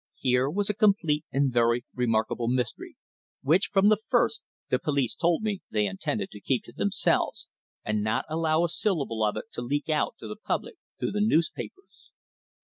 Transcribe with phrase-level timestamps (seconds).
[0.17, 2.95] Here was a complete and very remarkable mystery,
[3.43, 7.47] which, from the first, the police told me they intended to keep to themselves,
[7.85, 11.21] and not allow a syllable of it to leak out to the public through the
[11.21, 12.09] newspapers.